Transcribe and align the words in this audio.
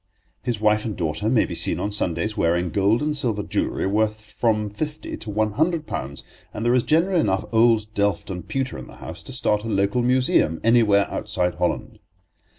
His 0.41 0.59
wife 0.59 0.83
and 0.83 0.97
daughter 0.97 1.29
may 1.29 1.45
be 1.45 1.53
seen 1.53 1.79
on 1.79 1.91
Sundays 1.91 2.35
wearing 2.35 2.71
gold 2.71 3.03
and 3.03 3.15
silver 3.15 3.43
jewellery 3.43 3.85
worth 3.85 4.31
from 4.31 4.67
fifty 4.71 5.15
to 5.17 5.29
one 5.29 5.51
hundred 5.51 5.85
pounds, 5.85 6.23
and 6.55 6.65
there 6.65 6.73
is 6.73 6.81
generally 6.81 7.19
enough 7.19 7.45
old 7.51 7.85
delft 7.93 8.31
and 8.31 8.47
pewter 8.47 8.79
in 8.79 8.87
the 8.87 8.95
house 8.95 9.21
to 9.21 9.31
start 9.31 9.63
a 9.63 9.67
local 9.67 10.01
museum 10.01 10.59
anywhere 10.63 11.05
outside 11.11 11.53
Holland. 11.53 11.99